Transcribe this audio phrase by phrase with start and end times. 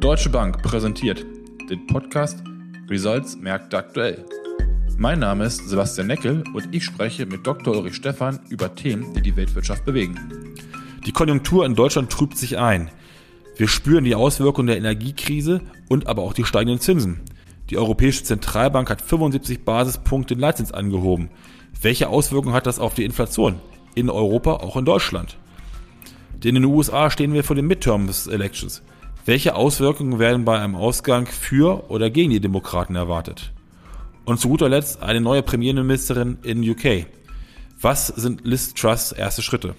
[0.00, 1.24] Deutsche Bank präsentiert
[1.70, 2.42] den Podcast
[2.88, 4.24] Results Märkte aktuell.
[4.98, 7.74] Mein Name ist Sebastian Neckel und ich spreche mit Dr.
[7.74, 10.54] Ulrich Stephan über Themen, die die Weltwirtschaft bewegen.
[11.06, 12.90] Die Konjunktur in Deutschland trübt sich ein.
[13.56, 17.22] Wir spüren die Auswirkungen der Energiekrise und aber auch die steigenden Zinsen.
[17.70, 21.30] Die Europäische Zentralbank hat 75 Basispunkte den Leitzins angehoben.
[21.80, 23.60] Welche Auswirkungen hat das auf die Inflation?
[23.94, 25.38] In Europa, auch in Deutschland.
[26.44, 28.82] Denn in den USA stehen wir vor den Midterms Elections.
[29.26, 33.52] Welche Auswirkungen werden bei einem Ausgang für oder gegen die Demokraten erwartet?
[34.24, 37.06] Und zu guter Letzt eine neue Premierministerin in UK.
[37.80, 39.74] Was sind Liz Truss erste Schritte?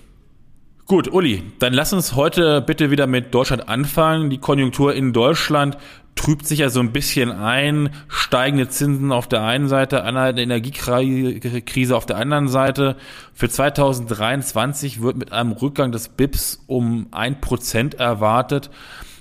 [0.86, 4.30] Gut, Uli, dann lass uns heute bitte wieder mit Deutschland anfangen.
[4.30, 5.78] Die Konjunktur in Deutschland
[6.16, 7.92] trübt sich ja so ein bisschen ein.
[8.10, 12.98] Steigende Zinsen auf der einen Seite, anhaltende Energiekrise auf der anderen Seite.
[13.34, 18.70] Für 2023 wird mit einem Rückgang des BIPs um ein Prozent erwartet.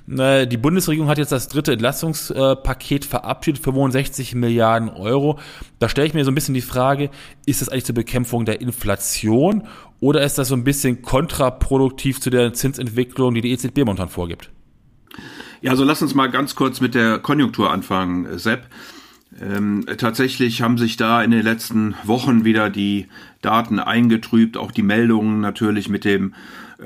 [0.09, 5.41] Die Bundesregierung hat jetzt das dritte Entlastungspaket verabschiedet, 65 Milliarden Euro.
[5.80, 7.11] Da stelle ich mir so ein bisschen die Frage,
[7.44, 9.64] ist das eigentlich zur Bekämpfung der Inflation
[9.98, 14.50] oder ist das so ein bisschen kontraproduktiv zu der Zinsentwicklung, die die EZB momentan vorgibt?
[15.61, 18.69] Ja, also lass uns mal ganz kurz mit der Konjunktur anfangen, Sepp.
[19.41, 23.08] Ähm, tatsächlich haben sich da in den letzten Wochen wieder die
[23.42, 26.34] Daten eingetrübt, auch die Meldungen natürlich mit dem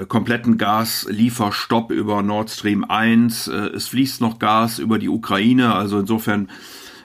[0.08, 3.48] kompletten Gaslieferstopp über Nord Stream 1.
[3.48, 6.48] Äh, es fließt noch Gas über die Ukraine, also insofern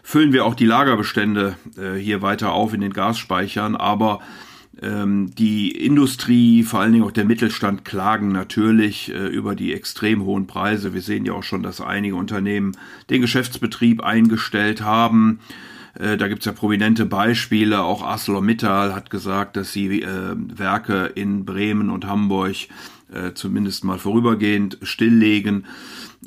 [0.03, 4.19] füllen wir auch die Lagerbestände äh, hier weiter auf in den Gasspeichern, aber
[4.81, 10.23] ähm, die Industrie, vor allen Dingen auch der Mittelstand, klagen natürlich äh, über die extrem
[10.23, 10.93] hohen Preise.
[10.93, 12.73] Wir sehen ja auch schon, dass einige Unternehmen
[13.09, 15.39] den Geschäftsbetrieb eingestellt haben.
[15.99, 17.81] Äh, da gibt's ja prominente Beispiele.
[17.83, 22.55] Auch ArcelorMittal hat gesagt, dass sie äh, Werke in Bremen und Hamburg
[23.11, 25.65] äh, zumindest mal vorübergehend stilllegen.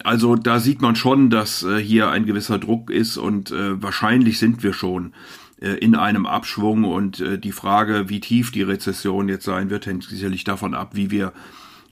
[0.04, 4.38] Also da sieht man schon, dass äh, hier ein gewisser Druck ist und äh, wahrscheinlich
[4.38, 5.12] sind wir schon
[5.60, 9.86] äh, in einem Abschwung und äh, die Frage, wie tief die Rezession jetzt sein wird,
[9.86, 11.32] hängt sicherlich davon ab, wie wir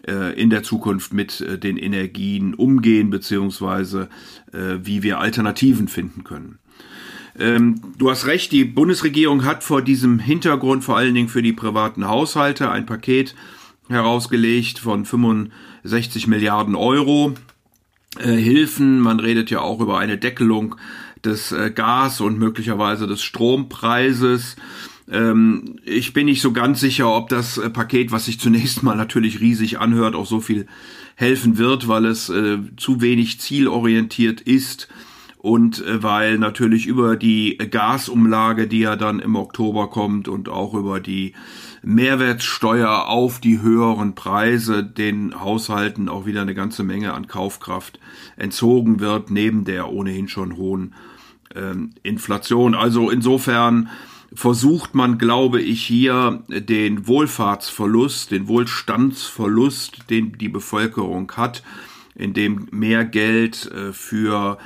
[0.06, 4.08] äh, in der Zukunft mit den Energien umgehen, beziehungsweise
[4.52, 6.58] wie wir Alternativen finden können.
[7.38, 11.52] Ähm, du hast recht, die Bundesregierung hat vor diesem Hintergrund vor allen Dingen für die
[11.52, 13.34] privaten Haushalte ein Paket
[13.88, 17.34] herausgelegt von 65 Milliarden Euro.
[18.18, 20.76] Hilfen, man redet ja auch über eine Deckelung
[21.24, 24.56] des äh, Gas- und möglicherweise des Strompreises.
[25.10, 28.96] Ähm, ich bin nicht so ganz sicher, ob das äh, Paket, was sich zunächst mal
[28.96, 30.66] natürlich riesig anhört, auch so viel
[31.16, 34.88] helfen wird, weil es äh, zu wenig zielorientiert ist
[35.46, 40.74] und äh, weil natürlich über die Gasumlage, die ja dann im Oktober kommt und auch
[40.74, 41.34] über die
[41.84, 48.00] Mehrwertsteuer auf die höheren Preise den Haushalten auch wieder eine ganze Menge an Kaufkraft
[48.36, 50.94] entzogen wird, neben der ohnehin schon hohen
[51.54, 52.74] ähm, Inflation.
[52.74, 53.88] Also insofern
[54.34, 61.62] versucht man, glaube ich, hier den Wohlfahrtsverlust, den Wohlstandsverlust, den die Bevölkerung hat,
[62.16, 64.58] indem mehr Geld äh, für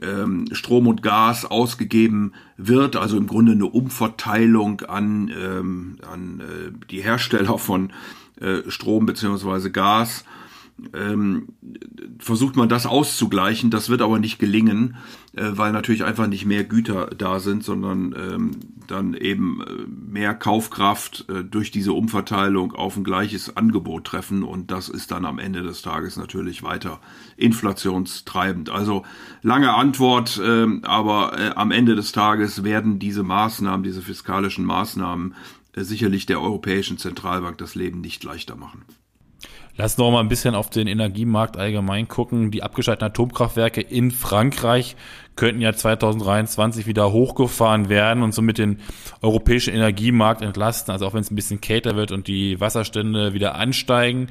[0.00, 6.86] ähm, Strom und Gas ausgegeben wird, also im Grunde eine Umverteilung an, ähm, an äh,
[6.90, 7.92] die Hersteller von
[8.40, 10.24] äh, Strom beziehungsweise Gas
[10.94, 11.48] ähm,
[12.18, 13.70] versucht man das auszugleichen.
[13.70, 14.96] Das wird aber nicht gelingen,
[15.34, 18.50] äh, weil natürlich einfach nicht mehr Güter da sind, sondern ähm,
[18.86, 24.42] dann eben äh, mehr Kaufkraft äh, durch diese Umverteilung auf ein gleiches Angebot treffen.
[24.42, 27.00] Und das ist dann am Ende des Tages natürlich weiter
[27.36, 28.70] inflationstreibend.
[28.70, 29.04] Also
[29.42, 35.34] lange Antwort, äh, aber am Ende des Tages werden diese Maßnahmen, diese fiskalischen Maßnahmen,
[35.74, 38.84] äh, sicherlich der Europäischen Zentralbank das Leben nicht leichter machen.
[39.74, 42.50] Lass noch mal ein bisschen auf den Energiemarkt allgemein gucken.
[42.50, 44.96] Die abgeschalteten Atomkraftwerke in Frankreich
[45.34, 48.80] könnten ja 2023 wieder hochgefahren werden und somit den
[49.22, 53.54] europäischen Energiemarkt entlasten, also auch wenn es ein bisschen kälter wird und die Wasserstände wieder
[53.54, 54.26] ansteigen.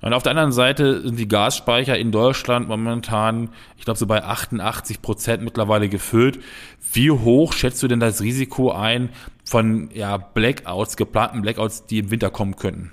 [0.00, 4.22] Und auf der anderen Seite sind die Gasspeicher in Deutschland momentan, ich glaube, so bei
[4.22, 6.38] 88 Prozent mittlerweile gefüllt.
[6.92, 9.08] Wie hoch schätzt du denn das Risiko ein
[9.44, 12.92] von ja, Blackouts, geplanten Blackouts, die im Winter kommen könnten?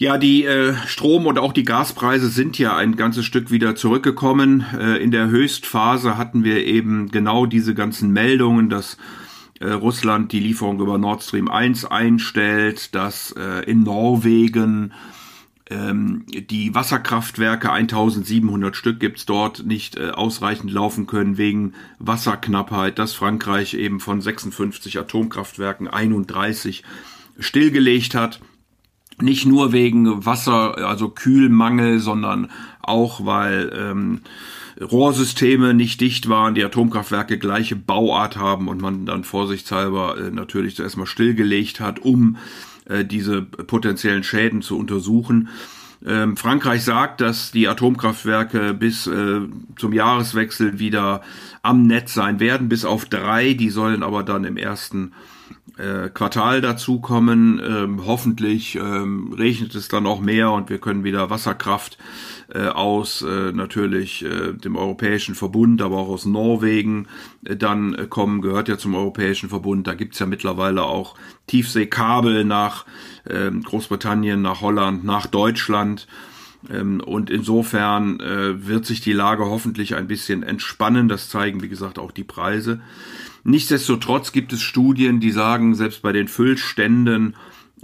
[0.00, 4.64] Ja, die äh, Strom- und auch die Gaspreise sind ja ein ganzes Stück wieder zurückgekommen.
[4.72, 8.96] Äh, in der Höchstphase hatten wir eben genau diese ganzen Meldungen, dass
[9.60, 14.94] äh, Russland die Lieferung über Nord Stream 1 einstellt, dass äh, in Norwegen
[15.68, 23.12] ähm, die Wasserkraftwerke, 1700 Stück gibt's dort, nicht äh, ausreichend laufen können wegen Wasserknappheit, dass
[23.12, 26.84] Frankreich eben von 56 Atomkraftwerken 31
[27.38, 28.40] stillgelegt hat.
[29.20, 32.50] Nicht nur wegen Wasser, also Kühlmangel, sondern
[32.80, 34.20] auch weil ähm,
[34.80, 40.76] Rohrsysteme nicht dicht waren, die Atomkraftwerke gleiche Bauart haben und man dann vorsichtshalber äh, natürlich
[40.76, 42.36] zuerst mal stillgelegt hat, um
[42.86, 45.48] äh, diese potenziellen Schäden zu untersuchen.
[46.06, 49.40] Ähm, Frankreich sagt, dass die Atomkraftwerke bis äh,
[49.76, 51.20] zum Jahreswechsel wieder
[51.62, 53.52] am Netz sein werden, bis auf drei.
[53.52, 55.12] Die sollen aber dann im ersten
[55.78, 57.60] äh, Quartal dazukommen.
[57.64, 61.98] Ähm, hoffentlich ähm, regnet es dann auch mehr und wir können wieder Wasserkraft
[62.52, 67.06] äh, aus äh, natürlich äh, dem Europäischen Verbund, aber auch aus Norwegen
[67.44, 69.86] äh, dann äh, kommen, gehört ja zum Europäischen Verbund.
[69.86, 71.14] Da gibt's ja mittlerweile auch
[71.46, 72.84] Tiefseekabel nach
[73.24, 76.06] äh, Großbritannien, nach Holland, nach Deutschland.
[76.68, 81.08] Ähm, und insofern äh, wird sich die Lage hoffentlich ein bisschen entspannen.
[81.08, 82.80] Das zeigen, wie gesagt, auch die Preise.
[83.44, 87.36] Nichtsdestotrotz gibt es Studien, die sagen, selbst bei den Füllständen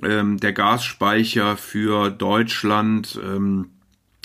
[0.02, 3.70] ähm, der Gasspeicher für Deutschland ähm,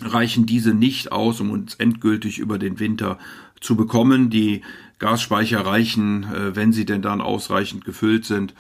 [0.02, 3.18] reichen diese nicht aus, um uns endgültig über den Winter
[3.62, 4.30] zu bekommen.
[4.30, 4.62] Die
[5.00, 8.54] Gasspeicher reichen, äh, wenn sie denn dann ausreichend gefüllt sind,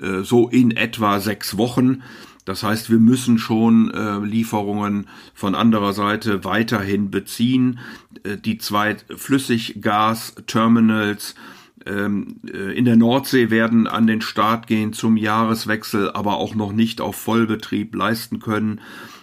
[0.00, 2.02] äh, so in etwa sechs Wochen.
[2.48, 7.78] Das heißt, wir müssen schon äh, Lieferungen von anderer Seite weiterhin beziehen.
[8.24, 11.34] Äh, die zwei Flüssiggas-Terminals
[11.84, 16.72] ähm, äh, in der Nordsee werden an den Start gehen zum Jahreswechsel, aber auch noch
[16.72, 18.80] nicht auf Vollbetrieb leisten können.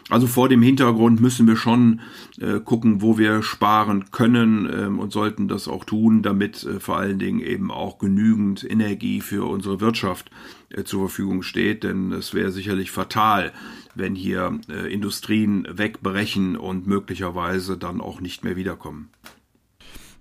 [0.10, 2.00] Also vor dem Hintergrund müssen wir schon
[2.40, 6.98] äh, gucken, wo wir sparen können ähm, und sollten das auch tun, damit äh, vor
[6.98, 10.30] allen Dingen eben auch genügend Energie für unsere Wirtschaft
[10.70, 11.84] äh, zur Verfügung steht.
[11.84, 13.52] Denn es wäre sicherlich fatal,
[13.96, 19.10] wenn hier äh, Industrien wegbrechen und möglicherweise dann auch nicht mehr wiederkommen.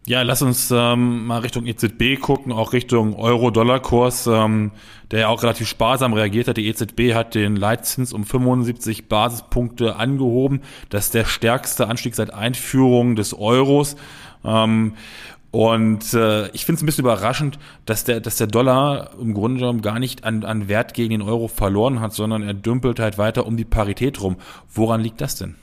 [0.07, 4.71] Ja, lass uns ähm, mal Richtung EZB gucken, auch Richtung Euro-Dollar-Kurs, ähm,
[5.11, 6.59] der ja auch relativ sparsam reagiert hat.
[6.59, 10.61] Die EZB hat den Leitzins um 75 Basispunkte angehoben.
[10.91, 13.97] Das ist der stärkste Anstieg seit Einführung des Euros.
[14.45, 14.93] Ähm,
[15.51, 19.61] und äh, ich finde es ein bisschen überraschend, dass der, dass der Dollar im Grunde
[19.61, 23.17] genommen gar nicht an, an Wert gegen den Euro verloren hat, sondern er dümpelt halt
[23.17, 24.37] weiter um die Parität rum.
[24.69, 25.55] Woran liegt das denn?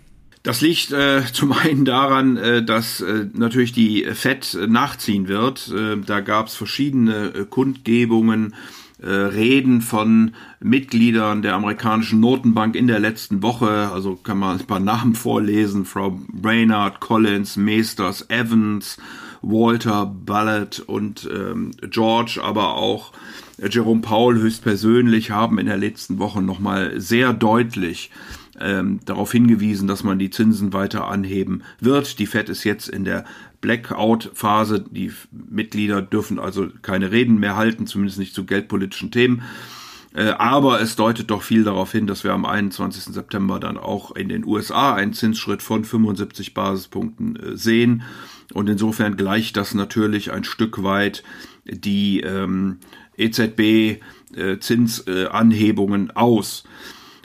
[0.43, 5.71] Das liegt äh, zum einen daran, äh, dass äh, natürlich die FED nachziehen wird.
[5.71, 8.55] Äh, da gab es verschiedene äh, Kundgebungen,
[9.01, 13.89] äh, Reden von Mitgliedern der amerikanischen Notenbank in der letzten Woche.
[13.91, 15.85] Also kann man ein paar Namen vorlesen.
[15.85, 18.97] Frau Brainard, Collins, Meesters, Evans,
[19.41, 23.11] Walter, Ballard und ähm, George, aber auch
[23.57, 28.11] Jerome Powell höchstpersönlich haben in der letzten Woche nochmal sehr deutlich
[28.61, 32.19] ähm, darauf hingewiesen, dass man die Zinsen weiter anheben wird.
[32.19, 33.25] Die Fed ist jetzt in der
[33.61, 34.83] Blackout-Phase.
[34.89, 39.43] Die Mitglieder dürfen also keine Reden mehr halten, zumindest nicht zu geldpolitischen Themen.
[40.13, 43.13] Äh, aber es deutet doch viel darauf hin, dass wir am 21.
[43.13, 48.03] September dann auch in den USA einen Zinsschritt von 75 Basispunkten äh, sehen.
[48.53, 51.23] Und insofern gleicht das natürlich ein Stück weit
[51.65, 52.79] die ähm,
[53.17, 56.63] EZB-Zinsanhebungen äh, aus.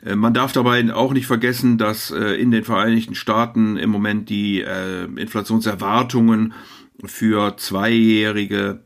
[0.06, 4.30] Äh, man darf dabei auch nicht vergessen, dass äh, in den Vereinigten Staaten im Moment
[4.30, 6.54] die äh, Inflationserwartungen
[7.04, 8.80] für zweijährige,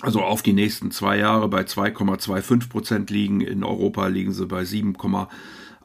[0.00, 3.40] also auf die nächsten zwei Jahre bei 2,25 Prozent liegen.
[3.40, 4.64] In Europa liegen sie bei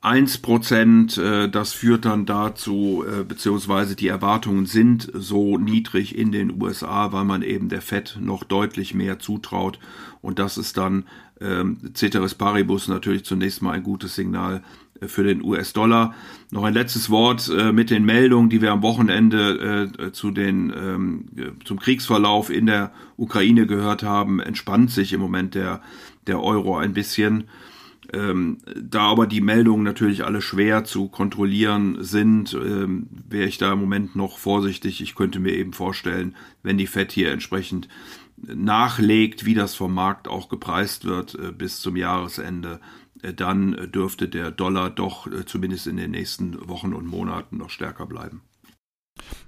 [0.03, 1.17] 7,1 Prozent.
[1.17, 7.43] Das führt dann dazu, beziehungsweise die Erwartungen sind so niedrig in den USA, weil man
[7.43, 9.79] eben der FED noch deutlich mehr zutraut.
[10.21, 11.05] Und das ist dann
[11.41, 14.61] ähm, Ceteris Paribus natürlich zunächst mal ein gutes Signal
[14.99, 16.13] äh, für den US-Dollar.
[16.51, 20.71] Noch ein letztes Wort äh, mit den Meldungen, die wir am Wochenende äh, zu den,
[20.75, 21.25] ähm,
[21.65, 25.81] zum Kriegsverlauf in der Ukraine gehört haben, entspannt sich im Moment der,
[26.27, 27.45] der Euro ein bisschen.
[28.13, 33.73] Ähm, da aber die Meldungen natürlich alle schwer zu kontrollieren sind, ähm, wäre ich da
[33.73, 35.01] im Moment noch vorsichtig.
[35.01, 37.87] Ich könnte mir eben vorstellen, wenn die FED hier entsprechend
[38.37, 42.79] nachlegt, wie das vom Markt auch gepreist wird äh, bis zum Jahresende,
[43.21, 47.69] äh, dann dürfte der Dollar doch äh, zumindest in den nächsten Wochen und Monaten noch
[47.69, 48.41] stärker bleiben.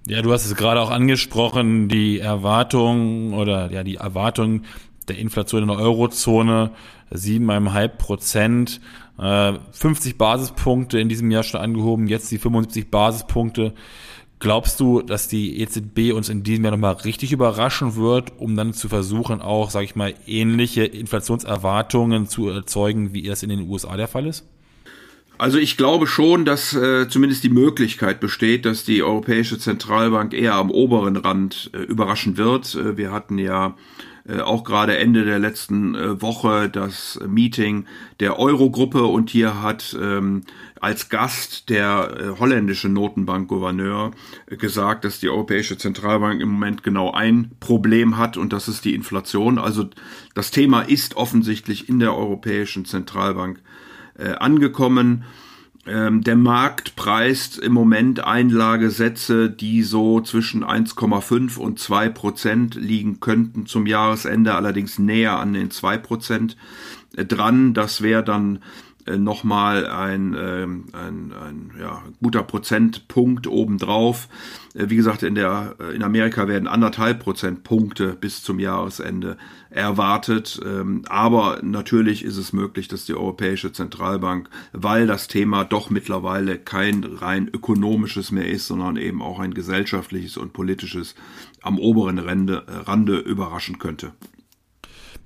[0.07, 4.63] Ja, du hast es gerade auch angesprochen, die Erwartung oder ja die Erwartung
[5.05, 6.71] der Inflation in der Eurozone
[7.11, 8.81] siebeneinhalb Prozent,
[9.17, 13.73] 50 Basispunkte in diesem Jahr schon angehoben, jetzt die 75 Basispunkte.
[14.39, 18.73] Glaubst du, dass die EZB uns in diesem Jahr nochmal richtig überraschen wird, um dann
[18.73, 23.95] zu versuchen, auch, sage ich mal, ähnliche Inflationserwartungen zu erzeugen, wie es in den USA
[23.95, 24.45] der Fall ist?
[25.37, 30.55] Also ich glaube schon, dass äh, zumindest die Möglichkeit besteht, dass die Europäische Zentralbank eher
[30.55, 32.75] am oberen Rand äh, überraschen wird.
[32.75, 33.75] Äh, wir hatten ja
[34.27, 37.85] äh, auch gerade Ende der letzten äh, Woche das Meeting
[38.19, 40.43] der Eurogruppe und hier hat ähm,
[40.79, 44.11] als Gast der äh, holländische Notenbankgouverneur
[44.47, 48.85] äh, gesagt, dass die Europäische Zentralbank im Moment genau ein Problem hat und das ist
[48.85, 49.59] die Inflation.
[49.59, 49.89] Also
[50.35, 53.61] das Thema ist offensichtlich in der Europäischen Zentralbank
[54.17, 55.25] äh, angekommen.
[55.85, 63.19] Ähm, der Markt preist im Moment Einlagesätze, die so zwischen 1,5 und 2 Prozent liegen
[63.19, 66.55] könnten zum Jahresende, allerdings näher an den 2 Prozent
[67.15, 67.73] dran.
[67.73, 68.59] Das wäre dann
[69.11, 74.27] nochmal ein, äh, ein, ein ja, guter Prozentpunkt obendrauf.
[74.73, 79.37] Äh, wie gesagt, in, der, äh, in Amerika werden anderthalb Prozentpunkte bis zum Jahresende
[79.69, 80.59] erwartet.
[80.65, 86.57] Ähm, aber natürlich ist es möglich, dass die Europäische Zentralbank, weil das Thema doch mittlerweile
[86.57, 91.15] kein rein ökonomisches mehr ist, sondern eben auch ein gesellschaftliches und politisches
[91.61, 94.11] am oberen Rande, Rande überraschen könnte.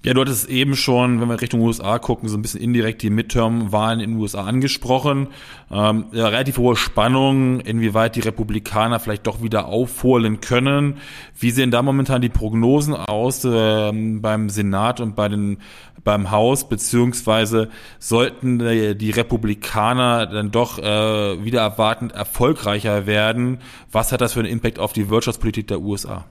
[0.08, 3.10] Ja, du hattest eben schon, wenn wir Richtung USA gucken, so ein bisschen indirekt die
[3.10, 5.28] Midterm-Wahlen in den USA angesprochen.
[5.70, 11.00] Ähm, ja, relativ hohe Spannung, inwieweit die Republikaner vielleicht doch wieder aufholen können.
[11.38, 15.58] Wie sehen da momentan die Prognosen aus ähm, beim Senat und bei den,
[16.06, 17.68] beim Haus, beziehungsweise
[18.00, 18.60] sollten
[18.98, 23.58] die Republikaner dann doch äh, wieder erwartend erfolgreicher werden?
[23.92, 26.24] Was hat das für einen Impact auf die Wirtschaftspolitik der USA?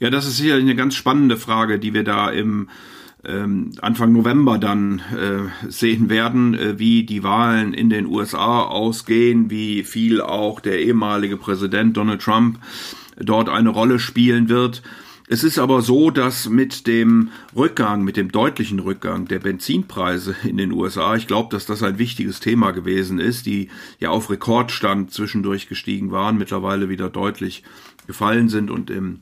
[0.00, 2.68] Ja, das ist sicherlich eine ganz spannende Frage, die wir da im
[3.24, 9.50] ähm, Anfang November dann äh, sehen werden, äh, wie die Wahlen in den USA ausgehen,
[9.50, 12.58] wie viel auch der ehemalige Präsident Donald Trump
[13.16, 14.82] dort eine Rolle spielen wird.
[15.30, 20.56] Es ist aber so, dass mit dem Rückgang, mit dem deutlichen Rückgang der Benzinpreise in
[20.56, 25.10] den USA, ich glaube, dass das ein wichtiges Thema gewesen ist, die ja auf Rekordstand
[25.10, 27.62] zwischendurch gestiegen waren, mittlerweile wieder deutlich
[28.06, 29.20] gefallen sind und im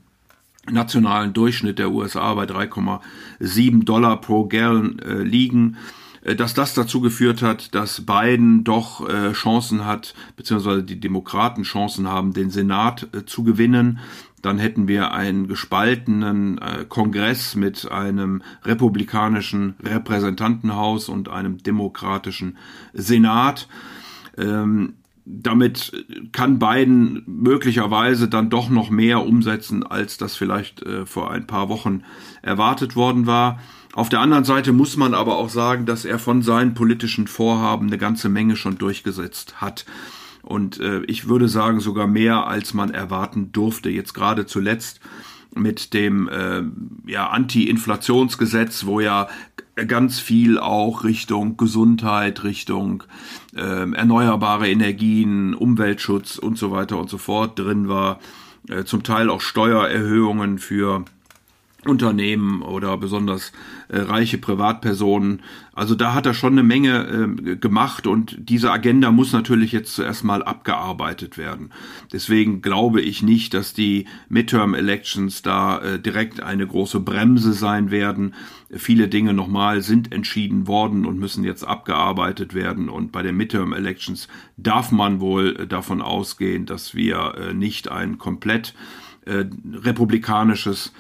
[0.70, 5.76] nationalen Durchschnitt der USA bei 3,7 Dollar pro Gallon äh, liegen
[6.23, 11.62] äh, dass das dazu geführt hat, dass Biden doch äh, Chancen hat, beziehungsweise die Demokraten
[11.62, 13.99] Chancen haben, den Senat äh, zu gewinnen.
[14.42, 22.58] Dann hätten wir einen gespaltenen äh, Kongress mit einem republikanischen Repräsentantenhaus und einem demokratischen
[22.92, 23.68] Senat.
[24.37, 24.94] Ähm,
[25.26, 31.49] damit kann Biden möglicherweise dann doch noch mehr umsetzen, als das vielleicht äh, vor ein
[31.49, 32.02] paar Wochen
[32.42, 33.61] erwartet worden war.
[33.92, 37.88] Auf der anderen Seite muss man aber auch sagen, dass er von seinen politischen Vorhaben
[37.88, 39.85] eine ganze Menge schon durchgesetzt hat.
[40.42, 43.90] Und äh, ich würde sagen, sogar mehr, als man erwarten durfte.
[43.90, 45.00] Jetzt gerade zuletzt
[45.56, 46.62] mit dem äh,
[47.11, 49.28] ja, Anti-Inflationsgesetz, wo ja
[49.85, 53.02] ganz viel auch Richtung Gesundheit, Richtung
[53.54, 58.18] äh, erneuerbare Energien, Umweltschutz und so weiter und so fort drin war.
[58.68, 61.04] Äh, zum Teil auch Steuererhöhungen für
[61.87, 63.52] Unternehmen oder besonders
[63.88, 65.43] äh, reiche Privatpersonen.
[65.73, 69.95] Also da hat er schon eine Menge äh, gemacht und diese Agenda muss natürlich jetzt
[69.95, 71.71] zuerst mal abgearbeitet werden.
[72.12, 77.90] Deswegen glaube ich nicht, dass die Midterm Elections da äh, direkt eine große Bremse sein
[77.90, 78.35] werden.
[78.71, 83.73] Viele Dinge nochmal sind entschieden worden und müssen jetzt abgearbeitet werden und bei den Midterm
[83.73, 88.75] Elections darf man wohl äh, davon ausgehen, dass wir äh, nicht ein komplett
[89.26, 90.93] äh, republikanisches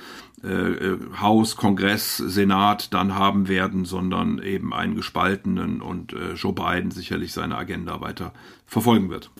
[0.42, 6.52] äh, äh, Haus, Kongress, Senat dann haben werden, sondern eben einen gespaltenen und äh, Joe
[6.52, 8.32] Biden sicherlich seine Agenda weiter
[8.66, 9.30] verfolgen wird.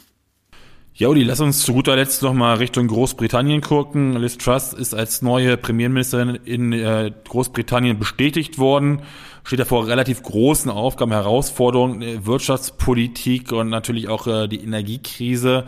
[0.99, 4.17] Ja, Uli, lass uns zu guter Letzt noch mal Richtung Großbritannien gucken.
[4.17, 9.03] Liz Truss ist als neue Premierministerin in äh, Großbritannien bestätigt worden.
[9.45, 15.67] Steht ja vor relativ großen Aufgaben, Herausforderungen, Wirtschaftspolitik und natürlich auch äh, die Energiekrise.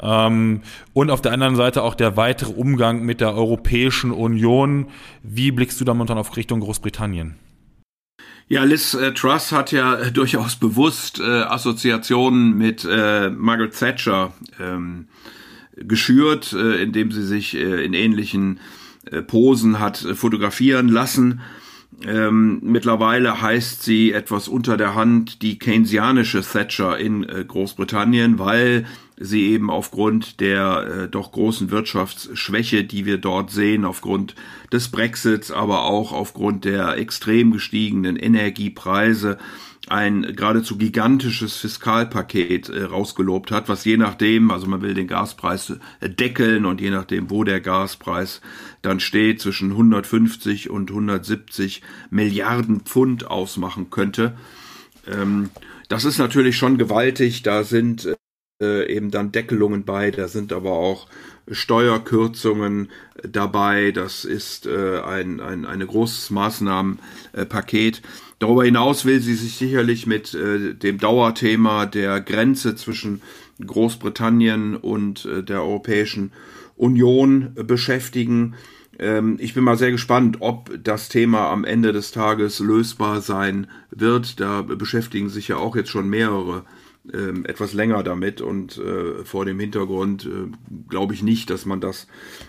[0.00, 0.62] Ähm,
[0.94, 4.86] und auf der anderen Seite auch der weitere Umgang mit der Europäischen Union.
[5.22, 7.36] Wie blickst du da momentan auf Richtung Großbritannien?
[8.50, 14.32] Ja, Liz äh, Truss hat ja äh, durchaus bewusst äh, Assoziationen mit äh, Margaret Thatcher
[14.58, 15.06] ähm,
[15.76, 18.58] geschürt, äh, indem sie sich äh, in ähnlichen
[19.08, 21.42] äh, Posen hat äh, fotografieren lassen.
[22.06, 28.86] Ähm, mittlerweile heißt sie etwas unter der Hand die keynesianische Thatcher in äh, Großbritannien, weil
[29.18, 34.34] sie eben aufgrund der äh, doch großen Wirtschaftsschwäche, die wir dort sehen, aufgrund
[34.72, 39.36] des Brexits, aber auch aufgrund der extrem gestiegenen Energiepreise,
[39.88, 45.74] ein geradezu gigantisches Fiskalpaket äh, rausgelobt hat, was je nachdem, also man will den Gaspreis
[46.00, 48.40] äh, deckeln und je nachdem, wo der Gaspreis
[48.82, 54.36] dann steht, zwischen 150 und 170 Milliarden Pfund ausmachen könnte.
[55.06, 55.50] Ähm,
[55.88, 57.42] das ist natürlich schon gewaltig.
[57.42, 58.08] Da sind
[58.60, 61.08] äh, eben dann Deckelungen bei, da sind aber auch
[61.50, 62.90] Steuerkürzungen
[63.22, 63.90] dabei.
[63.92, 68.02] Das ist äh, ein, ein, ein großes Maßnahmenpaket.
[68.38, 73.20] Darüber hinaus will sie sich sicherlich mit äh, dem Dauerthema der Grenze zwischen
[73.64, 76.59] Großbritannien und äh, der Europäischen Union
[77.54, 78.54] beschäftigen.
[78.98, 83.66] Ähm, ich bin mal sehr gespannt, ob das Thema am Ende des Tages lösbar sein
[83.90, 84.40] wird.
[84.40, 86.64] Da beschäftigen sich ja auch jetzt schon mehrere
[87.12, 90.50] äh, etwas länger damit und äh, vor dem Hintergrund äh,
[90.88, 92.06] glaube ich nicht, dass man das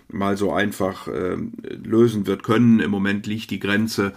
[0.09, 1.37] mal so einfach äh,
[1.83, 2.79] lösen wird können.
[2.81, 4.13] Im Moment liegt die Grenze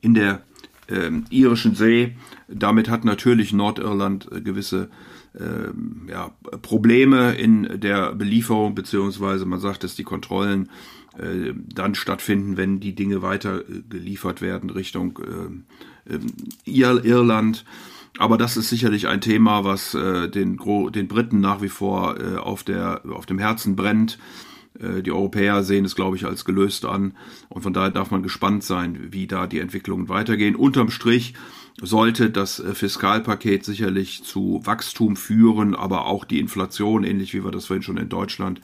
[0.00, 0.42] in der
[0.88, 2.16] äh, irischen See.
[2.48, 4.88] Damit hat natürlich Nordirland äh, gewisse
[5.38, 10.70] äh, ja, Probleme in der Belieferung, beziehungsweise man sagt, dass die Kontrollen
[11.18, 16.26] äh, dann stattfinden, wenn die Dinge weiter äh, geliefert werden Richtung äh, ähm,
[16.64, 17.64] Irland.
[18.18, 20.58] Aber das ist sicherlich ein Thema, was äh, den,
[20.92, 24.18] den Briten nach wie vor äh, auf, der, auf dem Herzen brennt.
[24.78, 27.14] Äh, die Europäer sehen es, glaube ich, als gelöst an.
[27.48, 30.56] Und von daher darf man gespannt sein, wie da die Entwicklungen weitergehen.
[30.56, 31.34] Unterm Strich
[31.80, 37.50] sollte das äh, Fiskalpaket sicherlich zu Wachstum führen, aber auch die Inflation, ähnlich wie wir
[37.50, 38.60] das vorhin schon in Deutschland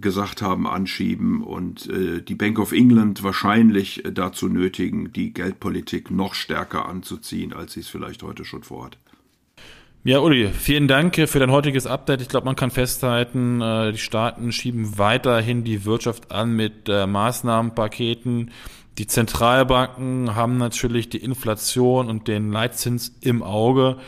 [0.00, 6.34] gesagt haben, anschieben und äh, die Bank of England wahrscheinlich dazu nötigen, die Geldpolitik noch
[6.34, 8.98] stärker anzuziehen, als sie es vielleicht heute schon vorhat.
[10.02, 12.22] Ja, Uli, vielen Dank für dein heutiges Update.
[12.22, 17.06] Ich glaube, man kann festhalten, äh, die Staaten schieben weiterhin die Wirtschaft an mit äh,
[17.06, 18.50] Maßnahmenpaketen.
[18.96, 23.98] Die Zentralbanken haben natürlich die Inflation und den Leitzins im Auge.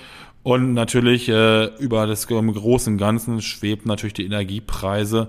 [0.43, 5.29] Und natürlich äh, über das großen Ganzen schwebt natürlich die Energiepreise.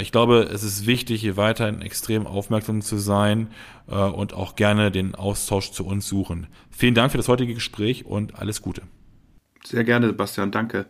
[0.00, 3.50] Ich glaube, es ist wichtig, hier weiterhin extrem aufmerksam zu sein
[3.86, 6.48] und auch gerne den Austausch zu uns suchen.
[6.72, 8.82] Vielen Dank für das heutige Gespräch und alles Gute.
[9.66, 10.50] Sehr gerne, Sebastian.
[10.52, 10.86] Danke.